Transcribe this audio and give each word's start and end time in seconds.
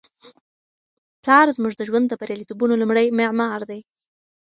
پلار 1.23 1.47
زموږ 1.57 1.73
د 1.77 1.81
ژوند 1.87 2.05
د 2.09 2.13
بریالیتوبونو 2.21 2.79
لومړی 2.81 3.05
معمار 3.19 3.59
دی. 3.69 3.79